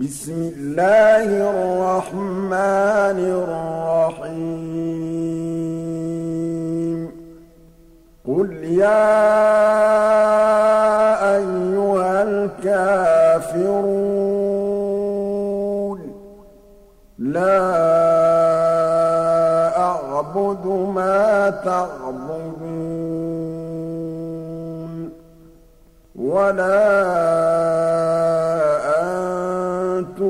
[0.00, 3.18] بسم الله الرحمن
[4.20, 4.56] الرحيم.
[8.28, 9.16] قل يا
[11.36, 13.66] أيها الكافرون
[17.18, 17.62] لا
[19.78, 22.26] أعبد ما تعبدون
[26.16, 26.96] ولا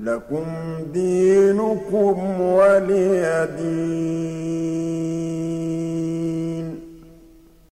[0.00, 0.44] لكم
[0.92, 4.33] دينكم ولي دين.